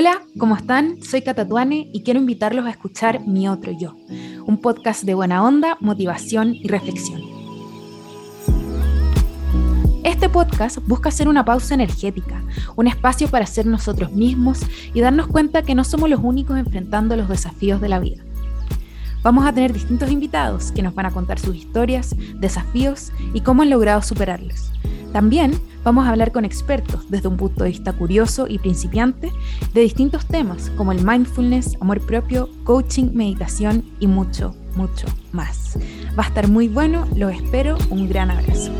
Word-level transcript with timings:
Hola, 0.00 0.22
¿cómo 0.38 0.56
están? 0.56 1.02
Soy 1.02 1.20
Catatuane 1.20 1.90
y 1.92 2.02
quiero 2.02 2.20
invitarlos 2.20 2.64
a 2.64 2.70
escuchar 2.70 3.20
Mi 3.26 3.50
Otro 3.50 3.70
Yo, 3.70 3.94
un 4.46 4.58
podcast 4.58 5.02
de 5.04 5.12
buena 5.12 5.44
onda, 5.44 5.76
motivación 5.78 6.54
y 6.54 6.68
reflexión. 6.68 7.20
Este 10.02 10.30
podcast 10.30 10.78
busca 10.86 11.10
hacer 11.10 11.28
una 11.28 11.44
pausa 11.44 11.74
energética, 11.74 12.42
un 12.76 12.86
espacio 12.86 13.28
para 13.28 13.44
ser 13.44 13.66
nosotros 13.66 14.10
mismos 14.12 14.60
y 14.94 15.02
darnos 15.02 15.26
cuenta 15.26 15.64
que 15.64 15.74
no 15.74 15.84
somos 15.84 16.08
los 16.08 16.20
únicos 16.22 16.56
enfrentando 16.56 17.14
los 17.14 17.28
desafíos 17.28 17.82
de 17.82 17.90
la 17.90 17.98
vida. 17.98 18.22
Vamos 19.22 19.44
a 19.44 19.52
tener 19.52 19.74
distintos 19.74 20.10
invitados 20.10 20.72
que 20.72 20.82
nos 20.82 20.94
van 20.94 21.04
a 21.04 21.10
contar 21.10 21.38
sus 21.38 21.54
historias, 21.54 22.16
desafíos 22.36 23.12
y 23.34 23.42
cómo 23.42 23.60
han 23.60 23.68
logrado 23.68 24.00
superarlos. 24.00 24.72
También 25.12 25.52
vamos 25.82 26.06
a 26.06 26.10
hablar 26.10 26.32
con 26.32 26.44
expertos 26.44 27.10
desde 27.10 27.28
un 27.28 27.36
punto 27.36 27.64
de 27.64 27.70
vista 27.70 27.92
curioso 27.92 28.46
y 28.48 28.58
principiante 28.58 29.32
de 29.74 29.80
distintos 29.80 30.26
temas 30.26 30.70
como 30.76 30.92
el 30.92 31.04
mindfulness, 31.04 31.76
amor 31.80 32.00
propio, 32.00 32.48
coaching, 32.64 33.10
meditación 33.12 33.84
y 33.98 34.06
mucho, 34.06 34.54
mucho 34.76 35.06
más. 35.32 35.78
Va 36.18 36.24
a 36.24 36.28
estar 36.28 36.48
muy 36.48 36.68
bueno, 36.68 37.06
los 37.16 37.32
espero, 37.32 37.76
un 37.90 38.08
gran 38.08 38.30
abrazo. 38.30 38.70